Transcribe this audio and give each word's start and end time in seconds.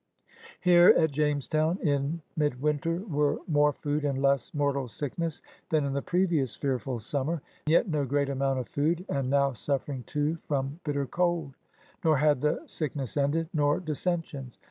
Here 0.61 0.87
at 0.97 1.11
Jamestown 1.11 1.77
in 1.77 2.23
midwinter 2.35 3.01
were 3.07 3.37
more 3.47 3.71
food 3.71 4.03
and 4.03 4.19
less 4.19 4.51
mortal 4.51 4.87
sickness 4.87 5.43
than 5.69 5.85
in 5.85 5.93
the 5.93 6.01
previous 6.01 6.55
48 6.55 6.61
PIONEERS 6.79 6.81
OF 6.81 6.83
THE 6.83 6.89
OLD 6.89 7.01
SOUTH 7.03 7.11
fearful 7.11 7.19
summer, 7.33 7.41
yet 7.67 7.87
no 7.87 8.05
great 8.05 8.29
amount 8.29 8.57
of 8.57 8.67
food, 8.67 9.05
and 9.09 9.29
now 9.29 9.53
suffering, 9.53 10.03
too, 10.07 10.39
from 10.47 10.79
bitter 10.83 11.05
cold. 11.05 11.53
Nor 12.03 12.17
had 12.17 12.41
the 12.41 12.63
sickness 12.65 13.15
ended, 13.15 13.49
nor 13.53 13.79
dissensions. 13.79 14.57